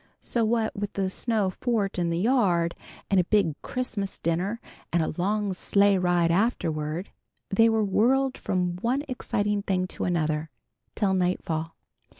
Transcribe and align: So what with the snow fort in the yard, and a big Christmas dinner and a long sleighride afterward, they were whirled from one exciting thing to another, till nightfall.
So 0.23 0.43
what 0.43 0.75
with 0.75 0.93
the 0.93 1.11
snow 1.11 1.51
fort 1.51 1.99
in 1.99 2.09
the 2.09 2.17
yard, 2.17 2.73
and 3.11 3.19
a 3.19 3.23
big 3.23 3.53
Christmas 3.61 4.17
dinner 4.17 4.59
and 4.91 5.03
a 5.03 5.13
long 5.21 5.53
sleighride 5.53 6.31
afterward, 6.31 7.11
they 7.51 7.69
were 7.69 7.83
whirled 7.85 8.35
from 8.35 8.77
one 8.77 9.03
exciting 9.07 9.61
thing 9.61 9.85
to 9.89 10.05
another, 10.05 10.49
till 10.95 11.13
nightfall. 11.13 11.75